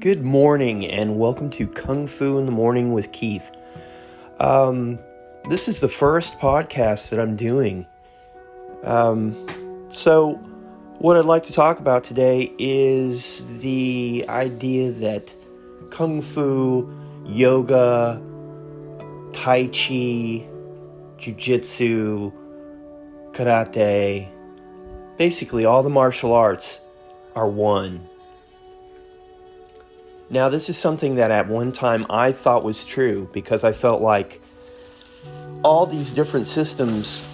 Good 0.00 0.24
morning, 0.24 0.86
and 0.86 1.18
welcome 1.18 1.50
to 1.50 1.66
Kung 1.66 2.06
Fu 2.06 2.38
in 2.38 2.46
the 2.46 2.50
Morning 2.50 2.94
with 2.94 3.12
Keith. 3.12 3.54
Um, 4.38 4.98
this 5.50 5.68
is 5.68 5.80
the 5.80 5.88
first 5.88 6.38
podcast 6.38 7.10
that 7.10 7.20
I'm 7.20 7.36
doing. 7.36 7.86
Um, 8.82 9.36
so, 9.90 10.36
what 11.00 11.18
I'd 11.18 11.26
like 11.26 11.44
to 11.44 11.52
talk 11.52 11.80
about 11.80 12.04
today 12.04 12.50
is 12.58 13.44
the 13.60 14.24
idea 14.30 14.90
that 14.90 15.34
Kung 15.90 16.22
Fu, 16.22 16.90
yoga, 17.26 18.22
Tai 19.34 19.66
Chi, 19.66 20.48
Jiu 21.18 21.34
Jitsu, 21.36 22.32
Karate, 23.32 24.30
basically 25.18 25.66
all 25.66 25.82
the 25.82 25.90
martial 25.90 26.32
arts 26.32 26.80
are 27.36 27.50
one 27.50 28.09
now, 30.32 30.48
this 30.48 30.70
is 30.70 30.78
something 30.78 31.16
that 31.16 31.32
at 31.32 31.48
one 31.48 31.72
time 31.72 32.06
I 32.08 32.30
thought 32.30 32.62
was 32.62 32.84
true 32.84 33.28
because 33.32 33.64
I 33.64 33.72
felt 33.72 34.00
like 34.00 34.40
all 35.64 35.86
these 35.86 36.12
different 36.12 36.46
systems 36.46 37.26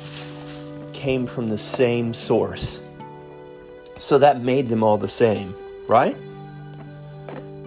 came 0.95 1.27
from 1.27 1.49
the 1.49 1.59
same 1.59 2.15
source. 2.15 2.81
So 3.99 4.17
that 4.19 4.41
made 4.41 4.71
them 4.71 4.83
all 4.83 4.97
the 4.97 5.11
same, 5.11 5.55
right? 5.87 6.17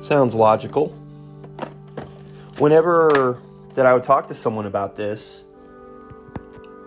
Sounds 0.02 0.34
logical. 0.34 0.88
Whenever 2.58 3.40
that 3.76 3.86
I 3.86 3.94
would 3.94 4.04
talk 4.04 4.28
to 4.30 4.34
someone 4.34 4.66
about 4.66 4.96
this, 4.96 5.44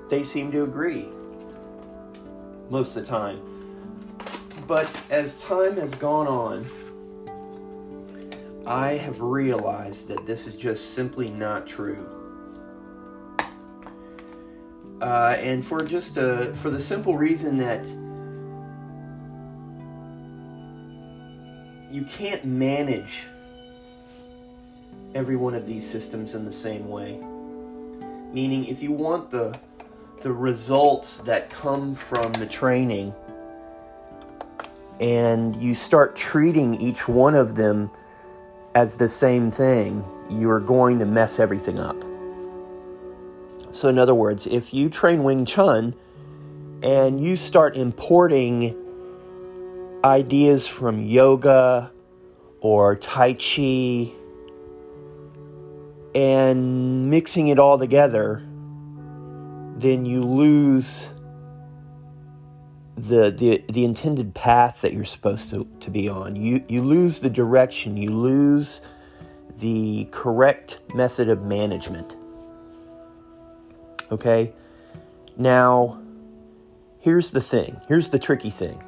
they 0.09 0.24
seem 0.24 0.50
to 0.50 0.64
agree 0.64 1.06
most 2.70 2.97
of 2.97 3.05
the 3.05 3.09
time. 3.09 3.41
But 4.66 4.91
as 5.11 5.41
time 5.42 5.77
has 5.77 5.94
gone 5.94 6.27
on, 6.27 6.66
I 8.66 8.92
have 8.92 9.20
realized 9.20 10.08
that 10.08 10.24
this 10.27 10.46
is 10.46 10.55
just 10.55 10.94
simply 10.94 11.30
not 11.30 11.66
true. 11.66 12.06
Uh, 15.00 15.34
and 15.38 15.64
for 15.64 15.82
just 15.82 16.16
a, 16.16 16.54
for 16.54 16.70
the 16.70 16.80
simple 16.80 17.16
reason 17.16 17.58
that 17.58 17.84
you 21.91 22.04
can't 22.04 22.44
manage 22.44 23.24
every 25.14 25.36
one 25.36 25.54
of 25.54 25.66
these 25.66 25.88
systems 25.88 26.34
in 26.34 26.44
the 26.44 26.52
same 26.52 26.88
way. 26.88 27.20
Meaning, 28.32 28.66
if 28.66 28.82
you 28.82 28.92
want 28.92 29.30
the 29.30 29.58
the 30.22 30.32
results 30.32 31.19
that 31.19 31.50
come 31.50 31.97
from 31.97 32.32
the 32.34 32.47
training, 32.47 33.12
and 35.00 35.56
you 35.56 35.74
start 35.74 36.14
treating 36.14 36.80
each 36.80 37.08
one 37.08 37.34
of 37.34 37.56
them 37.56 37.91
as 38.75 38.97
the 38.97 39.09
same 39.09 39.51
thing, 39.51 40.05
you 40.31 40.51
are 40.51 40.61
going 40.61 40.98
to 40.98 41.06
mess 41.06 41.39
everything 41.39 41.78
up. 41.78 41.97
So, 43.73 43.89
in 43.89 43.98
other 43.98 44.15
words, 44.15 44.47
if 44.47 44.75
you 44.75 44.91
train 44.91 45.23
Wing 45.23 45.45
Chun 45.45 45.95
and 46.83 47.20
you 47.23 47.37
start 47.37 47.77
importing 47.77 48.77
ideas 50.05 50.69
from 50.69 51.03
yoga 51.05 51.91
or 52.61 52.97
Tai 52.97 53.34
Chi 53.34 54.12
and 56.15 57.09
mixing 57.11 57.48
it 57.48 57.59
all 57.59 57.78
together, 57.78 58.43
then 59.77 60.05
you 60.05 60.23
lose 60.23 61.09
the, 63.08 63.33
the, 63.33 63.64
the 63.72 63.84
intended 63.84 64.33
path 64.33 64.81
that 64.83 64.92
you're 64.92 65.05
supposed 65.05 65.50
to, 65.50 65.67
to 65.81 65.91
be 65.91 66.08
on. 66.08 66.36
You, 66.36 66.64
you 66.69 66.83
lose 66.83 67.19
the 67.19 67.31
direction, 67.31 67.97
you 67.97 68.11
lose 68.11 68.81
the 69.59 70.06
correct 70.12 70.81
method 70.94 71.28
of 71.28 71.43
management. 71.43 72.15
Okay? 74.12 74.53
Now, 75.37 76.00
here's 77.00 77.32
the 77.32 77.41
thing 77.41 77.81
here's 77.88 78.10
the 78.10 78.21
tricky 78.21 78.50
thing. 78.50 78.81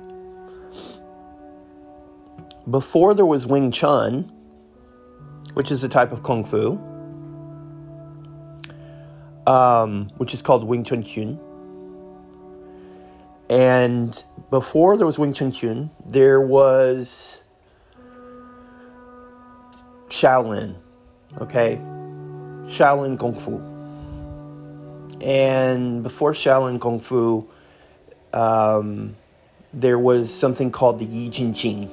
Before 2.70 3.14
there 3.14 3.26
was 3.26 3.46
Wing 3.46 3.72
Chun, 3.72 4.32
which 5.54 5.72
is 5.72 5.82
a 5.82 5.88
type 5.88 6.12
of 6.12 6.22
Kung 6.22 6.44
Fu, 6.44 6.78
um, 9.50 10.08
which 10.18 10.32
is 10.32 10.40
called 10.40 10.62
Wing 10.62 10.84
Chun 10.84 11.02
Kuen 11.02 11.40
and 13.48 14.24
before 14.50 14.96
there 14.96 15.06
was 15.06 15.18
Wing 15.18 15.32
Chun 15.32 15.52
Kuen, 15.52 15.90
there 16.06 16.40
was 16.40 17.42
Shaolin, 20.08 20.76
okay? 21.40 21.76
Shaolin 22.66 23.18
Kung 23.18 23.34
Fu. 23.34 23.58
And 25.20 26.02
before 26.02 26.32
Shaolin 26.32 26.80
Kung 26.80 27.00
Fu, 27.00 27.48
um, 28.32 29.16
there 29.72 29.98
was 29.98 30.32
something 30.32 30.70
called 30.70 30.98
the 30.98 31.04
Yi 31.04 31.28
Jin 31.28 31.52
Jing, 31.52 31.90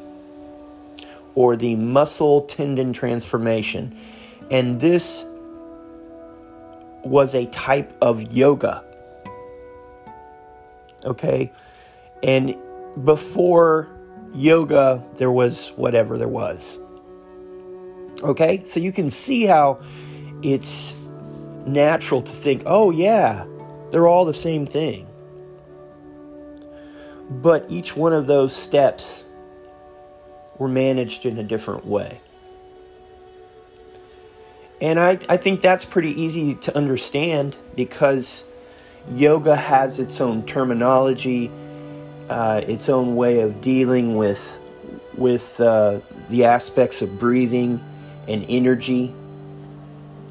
or 1.35 1.56
the 1.56 1.75
muscle 1.75 2.41
tendon 2.41 2.94
transformation. 2.94 3.97
And 4.50 4.79
this 4.79 5.25
was 7.03 7.33
a 7.33 7.45
type 7.47 7.95
of 8.01 8.31
yoga 8.33 8.83
okay? 11.06 11.51
And 12.23 12.56
before 13.03 13.89
yoga, 14.34 15.03
there 15.16 15.31
was 15.31 15.69
whatever 15.75 16.17
there 16.17 16.28
was. 16.28 16.79
Okay? 18.23 18.63
So 18.66 18.79
you 18.79 18.91
can 18.91 19.09
see 19.09 19.45
how 19.45 19.81
it's 20.41 20.95
natural 21.66 22.22
to 22.22 22.31
think, 22.31 22.63
oh, 22.66 22.91
yeah, 22.91 23.45
they're 23.91 24.07
all 24.07 24.25
the 24.25 24.34
same 24.34 24.66
thing. 24.66 25.07
But 27.29 27.66
each 27.69 27.95
one 27.95 28.13
of 28.13 28.28
those 28.28 28.56
steps 28.56 29.23
were 30.57 30.68
managed 30.68 31.25
in 31.25 31.38
a 31.38 31.44
different 31.44 31.85
way. 31.85 32.22
And 34.81 35.00
I, 35.00 35.19
I 35.29 35.38
think 35.38 35.62
that's 35.62 35.85
pretty 35.85 36.19
easy 36.19 36.56
to 36.56 36.75
understand 36.75 37.57
because 37.75 38.45
yoga 39.09 39.56
has 39.56 40.00
its 40.00 40.22
own 40.22 40.45
terminology, 40.45 41.51
uh, 42.29 42.62
its 42.66 42.89
own 42.89 43.16
way 43.16 43.41
of 43.41 43.62
dealing 43.62 44.16
with 44.16 44.59
with 45.16 45.59
uh, 45.59 46.00
the 46.29 46.45
aspects 46.45 47.01
of 47.01 47.19
breathing 47.19 47.84
and 48.28 48.45
energy. 48.47 49.13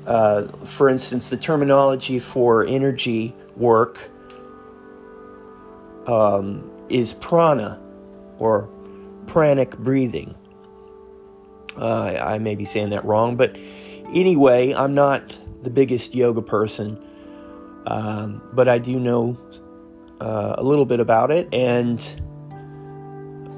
Uh, 0.07 0.47
for 0.65 0.89
instance, 0.89 1.31
the 1.31 1.37
terminology 1.37 2.19
for 2.19 2.65
energy 2.65 3.35
work 3.57 4.11
um, 6.07 6.69
is 6.89 7.13
prana 7.13 7.79
or 8.39 8.69
pranic 9.27 9.77
breathing. 9.79 10.35
Uh, 11.77 12.19
I 12.21 12.39
may 12.39 12.57
be 12.57 12.65
saying 12.65 12.91
that 12.91 13.05
wrong, 13.05 13.37
but 13.37 13.57
anyway, 14.13 14.75
I'm 14.75 14.95
not 14.95 15.23
the 15.63 15.71
biggest 15.71 16.15
yoga 16.15 16.43
person. 16.43 16.99
Um, 17.91 18.41
but 18.53 18.69
I 18.69 18.79
do 18.79 19.01
know 19.01 19.37
uh, 20.21 20.55
a 20.59 20.63
little 20.63 20.85
bit 20.85 21.01
about 21.01 21.33
it, 21.33 21.53
and 21.53 22.01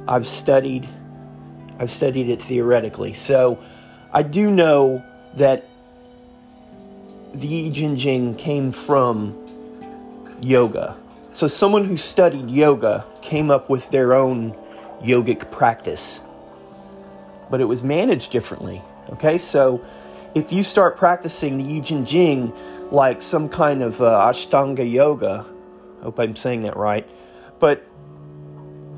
I've 0.09 0.27
studied 0.27 0.89
I've 1.79 1.91
studied 1.91 2.29
it 2.29 2.41
theoretically. 2.41 3.13
So 3.15 3.63
I 4.13 4.23
do 4.23 4.51
know 4.51 5.05
that 5.35 5.69
the 7.35 7.47
Yi 7.47 7.71
Jin 7.71 7.97
Jing 7.97 8.35
came 8.37 8.73
from 8.73 9.37
yoga. 10.41 10.97
So 11.33 11.49
someone 11.49 11.85
who 11.85 11.97
studied 11.97 12.51
yoga 12.51 13.05
came 13.21 13.51
up 13.51 13.69
with 13.69 13.91
their 13.91 14.15
own 14.15 14.53
yogic 15.03 15.51
practice. 15.51 16.21
But 17.51 17.61
it 17.61 17.65
was 17.65 17.83
managed 17.83 18.33
differently. 18.33 18.83
Okay, 19.11 19.39
so 19.39 19.85
if 20.35 20.53
you 20.53 20.63
start 20.63 20.97
practicing 20.97 21.59
the 21.59 21.65
Yi 21.65 21.81
Jin 21.81 22.05
Jing 22.05 22.53
like 22.91 23.23
some 23.23 23.49
kind 23.49 23.83
of 23.83 24.01
uh, 24.01 24.29
Ashtanga 24.29 24.91
yoga. 24.91 25.47
I 26.01 26.05
hope 26.05 26.19
I'm 26.19 26.37
saying 26.37 26.63
that 26.63 26.77
right. 26.77 27.09
But 27.59 27.87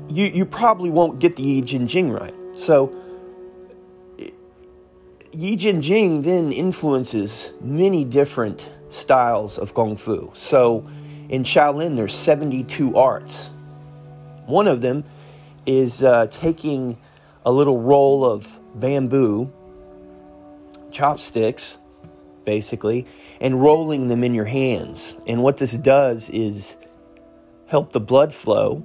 you, 0.09 0.25
you 0.25 0.45
probably 0.45 0.89
won't 0.89 1.19
get 1.19 1.35
the 1.35 1.43
Yi 1.43 1.61
Jin 1.61 1.87
Jing 1.87 2.11
right. 2.11 2.33
So, 2.55 2.95
Yi 5.31 5.55
Jin 5.55 5.81
Jing 5.81 6.21
then 6.21 6.51
influences 6.51 7.51
many 7.61 8.05
different 8.05 8.69
styles 8.89 9.57
of 9.57 9.73
Kung 9.73 9.95
Fu. 9.95 10.31
So, 10.33 10.87
in 11.29 11.43
Shaolin, 11.43 11.95
there's 11.95 12.13
72 12.13 12.95
arts. 12.95 13.49
One 14.45 14.67
of 14.67 14.81
them 14.81 15.03
is 15.65 16.03
uh, 16.03 16.27
taking 16.27 16.97
a 17.45 17.51
little 17.51 17.81
roll 17.81 18.23
of 18.23 18.59
bamboo, 18.75 19.51
chopsticks, 20.95 21.77
basically, 22.45 23.05
and 23.41 23.61
rolling 23.61 24.07
them 24.07 24.23
in 24.23 24.33
your 24.33 24.45
hands. 24.45 25.17
And 25.27 25.43
what 25.43 25.57
this 25.57 25.73
does 25.73 26.29
is 26.29 26.77
help 27.67 27.91
the 27.91 27.99
blood 27.99 28.33
flow 28.33 28.83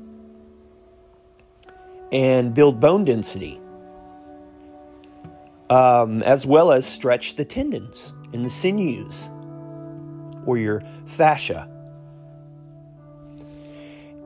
and 2.13 2.53
build 2.53 2.81
bone 2.81 3.05
density. 3.05 3.61
um, 5.71 6.23
as 6.25 6.47
well 6.47 6.73
as 6.73 6.85
stretch 6.85 7.37
the 7.37 7.45
tendons 7.45 8.13
and 8.33 8.45
the 8.45 8.51
sinews 8.51 9.31
or 10.45 10.59
your 10.59 10.83
fascia. 11.07 11.69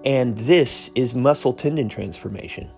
And 0.05 0.37
this 0.37 0.91
is 0.95 1.15
muscle 1.15 1.53
tendon 1.53 1.89
transformation. 1.89 2.71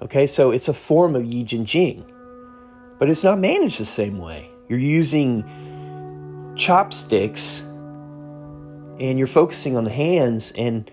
Okay, 0.00 0.26
so 0.26 0.50
it's 0.50 0.68
a 0.68 0.74
form 0.74 1.14
of 1.14 1.24
Yi 1.24 1.44
Jin 1.44 1.64
Jing, 1.64 2.04
but 2.98 3.08
it's 3.08 3.24
not 3.24 3.38
managed 3.38 3.78
the 3.80 3.84
same 3.84 4.18
way. 4.18 4.50
You're 4.68 4.78
using 4.78 5.44
chopsticks 6.56 7.60
and 9.00 9.18
you're 9.18 9.28
focusing 9.28 9.76
on 9.76 9.84
the 9.84 9.90
hands, 9.90 10.52
and 10.56 10.90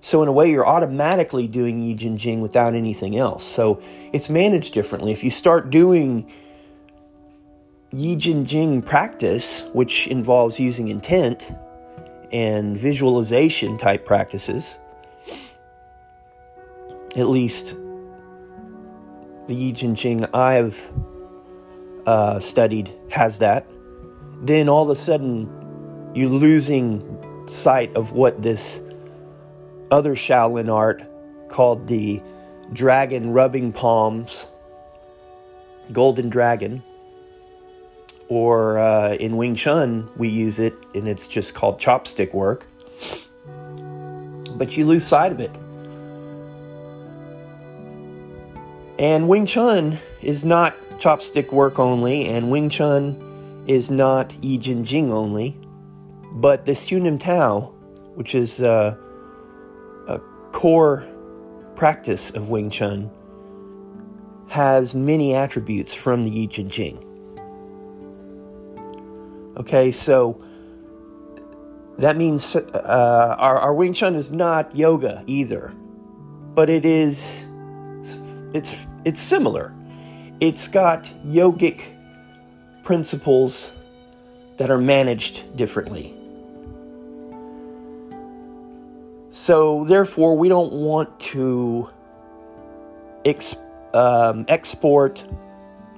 so 0.00 0.22
in 0.22 0.28
a 0.28 0.32
way, 0.32 0.50
you're 0.50 0.66
automatically 0.66 1.46
doing 1.46 1.80
Yi 1.80 1.94
Jin 1.94 2.16
Jing 2.18 2.40
without 2.40 2.74
anything 2.74 3.16
else. 3.16 3.44
So 3.44 3.80
it's 4.12 4.28
managed 4.28 4.74
differently. 4.74 5.12
If 5.12 5.22
you 5.22 5.30
start 5.30 5.70
doing 5.70 6.30
Yi 7.92 8.16
Jin 8.16 8.44
Jing 8.44 8.82
practice, 8.82 9.62
which 9.72 10.08
involves 10.08 10.58
using 10.58 10.88
intent 10.88 11.52
and 12.32 12.76
visualization 12.76 13.76
type 13.76 14.04
practices, 14.04 14.78
at 17.16 17.28
least 17.28 17.76
the 19.46 19.54
Yi 19.54 19.72
Jin 19.72 19.94
Jing 19.94 20.24
I've 20.34 20.92
uh, 22.06 22.40
studied 22.40 22.92
has 23.10 23.38
that, 23.38 23.66
then 24.42 24.68
all 24.68 24.82
of 24.82 24.90
a 24.90 24.96
sudden 24.96 25.50
you're 26.14 26.28
losing 26.28 27.46
sight 27.48 27.94
of 27.96 28.12
what 28.12 28.42
this 28.42 28.82
other 29.90 30.14
Shaolin 30.14 30.72
art 30.72 31.02
called 31.48 31.86
the 31.86 32.22
dragon 32.72 33.32
rubbing 33.32 33.72
palms, 33.72 34.46
golden 35.92 36.28
dragon, 36.28 36.82
or 38.28 38.78
uh, 38.78 39.14
in 39.14 39.36
Wing 39.36 39.54
Chun, 39.54 40.08
we 40.16 40.28
use 40.28 40.58
it 40.58 40.74
and 40.94 41.06
it's 41.06 41.28
just 41.28 41.54
called 41.54 41.78
chopstick 41.78 42.32
work. 42.32 42.66
But 44.56 44.76
you 44.76 44.86
lose 44.86 45.06
sight 45.06 45.32
of 45.32 45.40
it. 45.40 45.54
And 48.98 49.28
Wing 49.28 49.44
Chun 49.44 49.98
is 50.22 50.44
not 50.44 50.76
chopstick 51.02 51.52
work 51.52 51.80
only, 51.80 52.28
and 52.28 52.48
Wing 52.48 52.68
Chun 52.68 53.64
is 53.66 53.90
not 53.90 54.32
Yi 54.44 54.56
Jin 54.58 54.84
Jing 54.84 55.12
only, 55.12 55.58
but 56.34 56.64
the 56.64 56.76
Siu 56.76 57.00
Nim 57.00 57.18
Tao, 57.18 57.72
which 58.14 58.36
is 58.36 58.62
uh, 58.62 58.94
a 60.06 60.20
core 60.52 61.08
practice 61.74 62.30
of 62.30 62.50
Wing 62.50 62.70
Chun, 62.70 63.10
has 64.48 64.94
many 64.94 65.34
attributes 65.34 65.92
from 65.92 66.22
the 66.22 66.30
Yi 66.30 66.46
Jin 66.46 66.68
Jing. 66.68 67.08
Okay, 69.56 69.90
so 69.90 70.40
that 71.98 72.16
means 72.16 72.54
uh, 72.54 73.36
our, 73.40 73.58
our 73.58 73.74
Wing 73.74 73.92
Chun 73.92 74.14
is 74.14 74.30
not 74.30 74.76
yoga 74.76 75.24
either, 75.26 75.74
but 76.54 76.70
it 76.70 76.84
is 76.84 77.48
it's 78.54 78.86
it's 79.04 79.20
similar. 79.20 79.74
It's 80.42 80.66
got 80.66 81.04
yogic 81.24 81.84
principles 82.82 83.70
that 84.56 84.72
are 84.72 84.78
managed 84.78 85.56
differently. 85.56 86.16
So 89.30 89.84
therefore, 89.84 90.36
we 90.36 90.48
don't 90.48 90.72
want 90.72 91.20
to 91.20 91.88
um, 93.94 94.44
export 94.48 95.24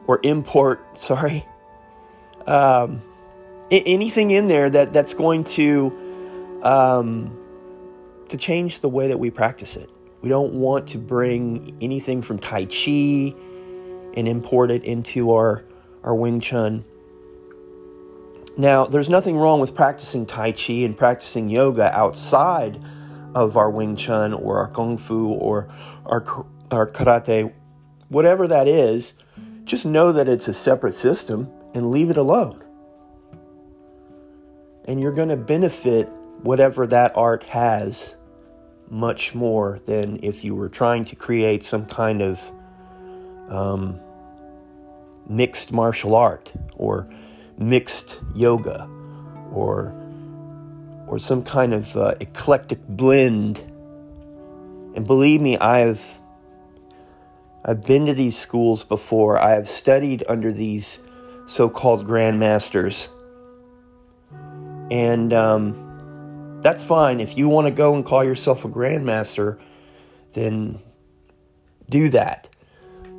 or 0.07 0.21
import. 0.23 0.99
Sorry. 0.99 1.47
Um, 2.47 3.01
anything 3.71 4.31
in 4.31 4.47
there 4.47 4.69
that 4.69 4.93
that's 4.93 5.15
going 5.15 5.45
to 5.45 6.61
um, 6.63 7.35
to 8.29 8.37
change 8.37 8.81
the 8.81 8.91
way 8.91 9.09
that 9.09 9.19
we 9.19 9.31
practice 9.31 9.75
it. 9.75 9.89
We 10.21 10.29
don't 10.29 10.53
want 10.53 10.89
to 10.89 10.99
bring 10.99 11.79
anything 11.81 12.21
from 12.21 12.39
Tai 12.39 12.67
Chi 12.67 13.35
and 14.15 14.29
import 14.29 14.71
it 14.71 14.85
into 14.85 15.33
our 15.33 15.65
our 16.03 16.15
Wing 16.15 16.41
Chun. 16.41 16.85
Now, 18.57 18.87
there's 18.87 19.11
nothing 19.11 19.37
wrong 19.37 19.61
with 19.61 19.75
practicing 19.75 20.27
Tai 20.27 20.53
Chi 20.53 20.73
and 20.75 20.97
practicing 20.97 21.49
yoga 21.49 21.97
outside 21.97 22.81
of 23.35 23.57
our 23.57 23.71
Wing 23.71 23.97
Chun 23.97 24.33
or 24.33 24.59
our 24.59 24.69
Kung 24.69 24.97
Fu 24.97 25.33
or 25.33 25.69
our, 26.07 26.25
our 26.71 26.87
Karate, 26.87 27.53
whatever 28.09 28.47
that 28.47 28.69
is. 28.69 29.15
Just 29.65 29.87
know 29.87 30.13
that 30.13 30.29
it's 30.29 30.47
a 30.47 30.53
separate 30.53 30.93
system 30.93 31.51
and 31.75 31.91
leave 31.91 32.11
it 32.11 32.17
alone 32.17 32.65
and 34.87 35.01
you're 35.01 35.13
going 35.13 35.29
to 35.29 35.37
benefit 35.37 36.09
whatever 36.43 36.87
that 36.87 37.17
art 37.17 37.43
has 37.45 38.17
much 38.91 39.35
more 39.35 39.81
than 39.87 40.19
if 40.23 40.45
you 40.45 40.55
were 40.55 40.69
trying 40.69 41.05
to 41.05 41.17
create 41.17 41.65
some 41.65 41.87
kind 41.87 42.21
of 42.21 42.53
um, 43.49 43.99
mixed 45.29 45.73
martial 45.73 46.15
art 46.15 46.53
or 46.77 47.09
mixed 47.59 48.23
yoga 48.35 48.89
or 49.53 49.95
or 51.07 51.19
some 51.19 51.43
kind 51.43 51.75
of 51.75 51.97
uh, 51.97 52.15
eclectic 52.21 52.79
blend 52.89 53.59
and 54.95 55.07
believe 55.07 55.41
me 55.41 55.57
i've 55.59 56.19
i've 57.65 57.83
been 57.83 58.07
to 58.07 58.15
these 58.15 58.37
schools 58.37 58.85
before 58.85 59.39
i 59.39 59.51
have 59.51 59.69
studied 59.69 60.25
under 60.29 60.53
these 60.53 61.01
so-called 61.47 62.07
grandmasters 62.07 63.09
and 64.91 65.33
um, 65.33 66.61
that's 66.63 66.83
fine. 66.83 67.21
If 67.21 67.37
you 67.37 67.49
want 67.49 67.67
to 67.67 67.71
go 67.71 67.95
and 67.95 68.05
call 68.05 68.25
yourself 68.25 68.65
a 68.65 68.69
grandmaster, 68.69 69.59
then 70.33 70.79
do 71.89 72.09
that. 72.11 72.49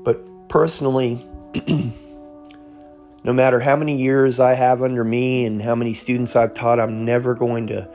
But 0.03 0.49
personally, 0.49 1.25
no 3.23 3.33
matter 3.33 3.59
how 3.59 3.75
many 3.75 3.97
years 3.97 4.39
I 4.39 4.53
have 4.53 4.81
under 4.81 5.03
me 5.03 5.45
and 5.45 5.61
how 5.61 5.75
many 5.75 5.93
students 5.93 6.35
I've 6.35 6.53
taught, 6.53 6.79
I'm 6.79 7.05
never 7.05 7.33
going 7.35 7.67
to 7.67 7.89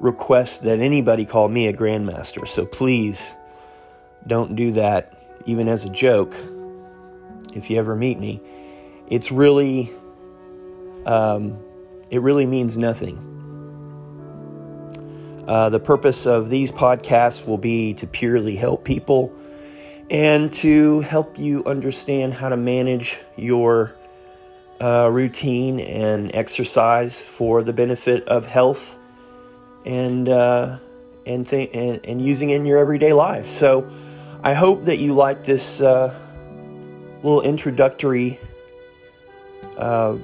request 0.00 0.64
that 0.64 0.78
anybody 0.80 1.24
call 1.24 1.48
me 1.48 1.66
a 1.66 1.72
grandmaster. 1.72 2.46
So 2.46 2.66
please 2.66 3.34
don't 4.26 4.54
do 4.54 4.72
that, 4.72 5.12
even 5.46 5.68
as 5.68 5.84
a 5.84 5.90
joke, 5.90 6.34
if 7.54 7.70
you 7.70 7.78
ever 7.78 7.94
meet 7.94 8.18
me. 8.18 8.40
It's 9.08 9.30
really 9.30 9.92
um, 11.06 11.58
it 12.10 12.22
really 12.22 12.46
means 12.46 12.76
nothing. 12.76 13.18
Uh, 15.46 15.68
the 15.68 15.80
purpose 15.80 16.26
of 16.26 16.48
these 16.48 16.72
podcasts 16.72 17.46
will 17.46 17.58
be 17.58 17.92
to 17.94 18.06
purely 18.06 18.56
help 18.56 18.84
people 18.84 19.36
and 20.10 20.52
to 20.52 21.00
help 21.00 21.38
you 21.38 21.64
understand 21.64 22.34
how 22.34 22.48
to 22.48 22.56
manage 22.56 23.18
your 23.36 23.94
uh, 24.80 25.08
routine 25.10 25.80
and 25.80 26.34
exercise 26.34 27.24
for 27.24 27.62
the 27.62 27.72
benefit 27.72 28.26
of 28.28 28.46
health 28.46 28.98
and 29.86 30.28
uh, 30.28 30.78
and, 31.26 31.46
th- 31.46 31.70
and 31.72 32.04
and 32.04 32.20
using 32.20 32.50
it 32.50 32.56
in 32.56 32.66
your 32.66 32.78
everyday 32.78 33.12
life. 33.12 33.46
So, 33.46 33.90
I 34.42 34.52
hope 34.52 34.84
that 34.84 34.98
you 34.98 35.14
like 35.14 35.44
this 35.44 35.80
uh, 35.80 36.14
little 37.22 37.42
introductory 37.42 38.38
uh, 39.78 40.18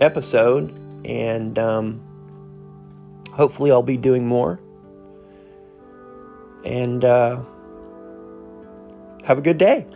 episode, 0.00 0.74
and 1.04 1.56
um, 1.58 2.00
hopefully, 3.32 3.70
I'll 3.70 3.82
be 3.82 3.96
doing 3.96 4.26
more. 4.26 4.60
And 6.64 7.04
uh, 7.04 7.42
have 9.24 9.38
a 9.38 9.42
good 9.42 9.58
day. 9.58 9.86